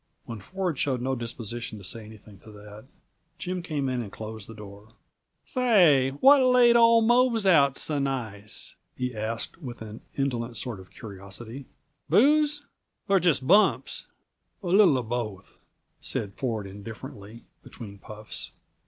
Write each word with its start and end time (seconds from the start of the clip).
When 0.25 0.39
Ford 0.39 0.79
showed 0.79 0.99
no 0.99 1.13
disposition 1.13 1.77
to 1.77 1.83
say 1.83 2.03
anything 2.03 2.39
to 2.39 2.51
that, 2.53 2.85
Jim 3.37 3.61
came 3.61 3.87
in 3.87 4.01
and 4.01 4.11
closed 4.11 4.49
the 4.49 4.55
door. 4.55 4.93
"Say, 5.45 6.09
what 6.21 6.41
laid 6.41 6.75
old 6.75 7.05
Mose 7.05 7.45
out 7.45 7.77
so 7.77 7.99
nice?" 7.99 8.75
he 8.97 9.13
asked, 9.15 9.59
with 9.61 9.83
an 9.83 10.01
indolent 10.17 10.57
sort 10.57 10.79
of 10.79 10.89
curiosity. 10.89 11.65
"Booze? 12.09 12.65
Or 13.07 13.19
just 13.19 13.45
bumps?" 13.45 14.07
"A 14.63 14.67
little 14.69 14.97
of 14.97 15.07
both," 15.07 15.53
said 15.99 16.33
Ford 16.33 16.65
indifferently, 16.65 17.43
between 17.61 17.99
puffs. 17.99 18.53